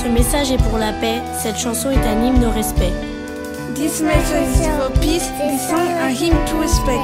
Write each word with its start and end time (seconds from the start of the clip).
Ce 0.00 0.06
message 0.06 0.52
est 0.52 0.62
pour 0.62 0.78
la 0.78 0.92
paix, 0.92 1.20
cette 1.42 1.58
chanson 1.58 1.90
est 1.90 1.96
un 1.96 2.22
hymne 2.24 2.44
au 2.44 2.52
respect. 2.52 2.92
This 3.74 4.00
message 4.00 4.48
is 4.54 4.66
for 4.78 4.92
peace, 5.00 5.28
this 5.38 5.68
song 5.68 5.88
a 5.88 6.08
hymn 6.08 6.38
to 6.46 6.60
respect. 6.60 7.02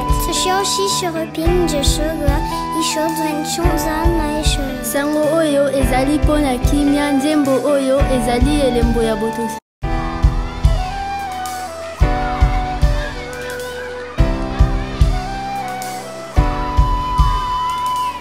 sango 4.82 5.36
oyo 5.36 5.70
ezali 5.70 6.18
mpo 6.18 6.38
na 6.38 6.58
kimia. 6.58 7.10
Oyo 7.66 8.00
ezali 8.16 8.60
elembo 8.60 9.02
ya 9.02 9.16
botosi. 9.16 9.58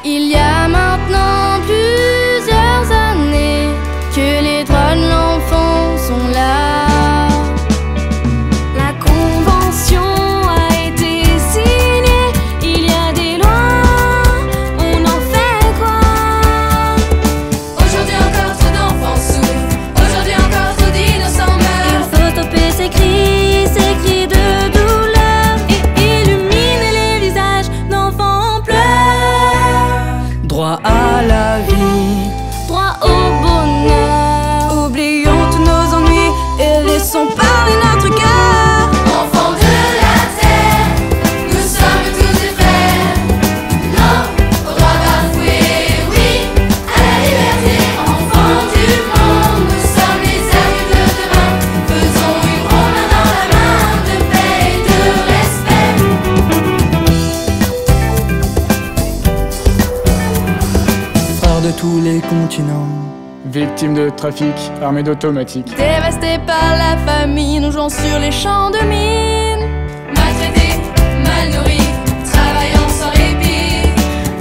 Il 0.05 0.27
y 0.27 0.35
a 0.35 0.42
tous 61.77 62.01
les 62.01 62.19
continents, 62.21 62.87
Victime 63.45 63.93
de 63.93 64.09
trafic, 64.09 64.53
armée 64.81 65.03
d'automatiques. 65.03 65.75
Dévastés 65.75 66.39
par 66.47 66.77
la 66.77 66.95
famine, 67.05 67.61
nous 67.63 67.71
jouons 67.71 67.89
sur 67.89 68.17
les 68.19 68.31
champs 68.31 68.69
de 68.71 68.79
mine. 68.85 69.67
Maltraités, 70.15 70.79
mal 71.23 71.49
nourris, 71.53 71.89
travaillant 72.31 72.87
sans 72.89 73.09
répit. 73.09 73.89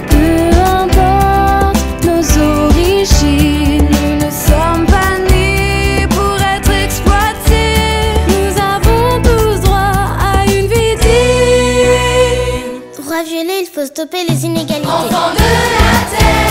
Peu 0.08 0.56
importe 0.60 2.04
nos 2.04 2.22
origines, 2.68 3.88
nous 3.90 4.14
ne 4.24 4.30
sommes 4.30 4.86
pas 4.86 5.18
nés 5.30 6.06
pour 6.10 6.36
être 6.56 6.70
exploités. 6.84 8.14
Nous 8.28 8.54
avons 8.62 9.20
tous 9.22 9.60
droit 9.62 9.96
à 10.20 10.22
une 10.46 10.66
vie 10.68 10.96
digne. 11.00 12.80
Droit 13.04 13.22
violé, 13.24 13.54
il 13.62 13.66
faut 13.66 13.84
stopper 13.86 14.24
les 14.28 14.44
inégalités. 14.46 14.86
Enfants 14.86 15.32
de 15.34 15.42
la 15.42 16.04
terre, 16.16 16.41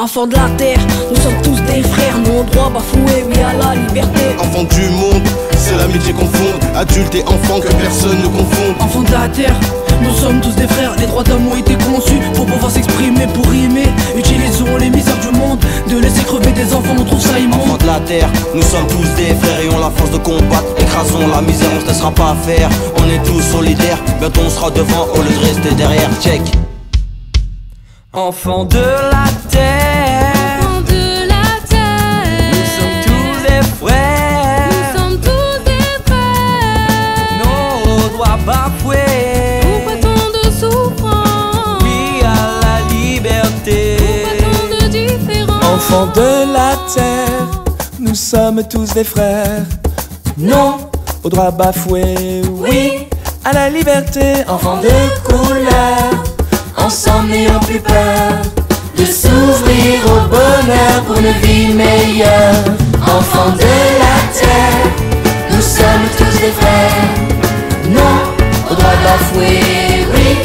enfants 0.00 0.26
de 0.26 0.34
la 0.34 0.48
terre, 0.56 0.78
nous 1.10 1.16
sommes 1.20 1.42
tous 1.42 1.60
des 1.70 1.82
frères, 1.82 2.16
nos 2.24 2.42
droits 2.44 2.70
bafoués, 2.70 3.24
oui 3.28 3.34
à 3.38 3.52
la 3.52 3.74
liberté. 3.74 4.20
Enfants 4.38 4.64
du 4.64 4.88
monde, 4.96 5.22
c'est 5.58 5.76
l'amitié 5.76 6.14
qu'on 6.14 6.26
fonde. 6.26 6.60
Adultes 6.74 7.14
et 7.14 7.24
enfants, 7.24 7.60
que 7.60 7.68
personne 7.74 8.18
ne 8.22 8.28
confonde. 8.28 8.76
Enfants 8.80 9.02
de 9.02 9.12
la 9.12 9.28
terre, 9.28 9.54
nous 10.02 10.14
sommes 10.14 10.40
tous 10.40 10.54
des 10.54 10.66
frères, 10.66 10.94
les 10.98 11.06
droits 11.06 11.22
d'homme 11.22 11.46
ont 11.48 11.56
été 11.56 11.74
conçus 11.74 12.18
pour 12.34 12.46
pouvoir 12.46 12.70
s'exprimer, 12.70 13.26
pour 13.26 13.46
rimer. 13.46 13.88
Utilisons 14.16 14.74
les 14.78 14.88
misères 14.88 15.18
du 15.18 15.36
monde, 15.38 15.58
de 15.86 15.98
laisser 15.98 16.22
crever 16.24 16.52
des 16.52 16.72
enfants, 16.72 16.96
on 16.98 17.04
trouve 17.04 17.20
ça 17.20 17.38
immonde. 17.38 17.60
Enfants 17.60 17.76
de 17.76 17.86
la 17.86 18.00
terre, 18.00 18.28
nous 18.54 18.62
sommes 18.62 18.86
tous 18.86 19.22
des 19.22 19.34
frères 19.34 19.60
et 19.60 19.68
on 19.68 19.78
la 19.80 19.90
force 19.90 20.12
de 20.12 20.18
combattre. 20.18 20.64
Écrasons 20.78 21.28
la 21.28 21.42
misère, 21.42 21.68
on 21.76 21.80
se 21.82 21.86
laissera 21.86 22.10
pas 22.10 22.34
faire. 22.46 22.70
On 22.96 23.04
est 23.10 23.22
tous 23.24 23.42
solidaires, 23.42 23.98
bientôt 24.18 24.40
on 24.46 24.50
sera 24.50 24.70
devant 24.70 25.08
au 25.14 25.20
lieu 25.20 25.36
de 25.38 25.44
rester 25.44 25.74
derrière. 25.74 26.08
Check. 26.22 26.40
Enfants 28.12 28.64
de 28.64 28.78
la 28.78 29.24
terre, 29.48 30.58
Enfants 30.62 30.80
de 30.80 31.28
la 31.28 31.44
terre, 31.68 32.26
nous 32.50 32.66
sommes 32.66 32.98
tous 33.06 33.42
des 33.48 33.60
nous 33.60 33.86
frères, 33.86 34.96
sommes 34.96 35.20
tous 35.20 35.64
des 35.64 35.86
frères. 36.04 37.38
nos 37.38 38.08
droits 38.08 38.38
bafoués. 38.44 38.96
Pourquoi 39.62 39.96
tant 40.02 40.30
de 40.32 40.50
souffrance? 40.50 41.82
Oui 41.82 42.20
à 42.24 42.26
la 42.64 42.92
liberté. 42.92 43.96
Pourquoi 43.98 44.78
tant 44.80 44.84
de 44.84 44.88
différence? 44.88 45.64
Enfants 45.64 46.06
de 46.06 46.52
la 46.52 46.76
terre, 46.92 47.62
nous 48.00 48.16
sommes 48.16 48.64
tous 48.68 48.92
des 48.92 49.04
frères. 49.04 49.64
Non 50.36 50.78
au 51.22 51.28
droit 51.28 51.52
bafoué, 51.52 52.42
oui 52.48 53.06
à 53.44 53.52
la 53.52 53.68
liberté. 53.70 54.42
Enfants 54.48 54.80
de 54.80 54.90
couleur, 55.28 56.10
ensemble 56.84 57.30
n'ayons 57.30 57.60
plus 57.60 57.80
peur 57.80 58.32
de 58.96 59.04
s'ouvrir 59.04 60.00
au 60.06 60.28
bonheur 60.28 61.02
pour 61.06 61.16
une 61.16 61.32
vie 61.42 61.72
meilleure. 61.74 62.64
Enfants 63.02 63.52
de 63.56 63.74
la 64.02 64.18
terre, 64.38 64.86
nous 65.50 65.62
sommes 65.62 66.06
tous 66.16 66.40
des 66.40 66.52
frères. 66.52 67.08
Non 67.88 68.16
au 68.70 68.74
droit 68.74 68.98
bafoué, 69.04 69.60
oui 70.14 70.36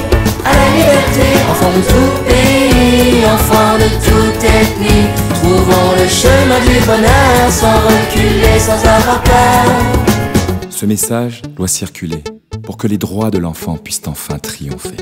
à 0.45 0.51
la 0.55 0.67
liberté. 0.77 1.27
Enfants 1.51 1.73
de 1.75 1.81
tout 1.91 2.11
pays, 2.27 3.25
enfants 3.25 3.77
de 3.77 3.89
toute 4.05 4.43
ethnie, 4.43 5.07
trouvons 5.35 5.91
le 5.99 6.07
chemin 6.07 6.59
du 6.61 6.79
bonheur 6.85 7.49
sans 7.49 7.77
reculer, 7.89 8.59
sans 8.59 8.79
avoir 8.87 9.21
peur. 9.23 9.65
Ce 10.69 10.85
message 10.85 11.41
doit 11.55 11.67
circuler 11.67 12.23
pour 12.63 12.77
que 12.77 12.87
les 12.87 12.97
droits 12.97 13.31
de 13.31 13.37
l'enfant 13.37 13.77
puissent 13.77 14.07
enfin 14.07 14.39
triompher. 14.39 14.97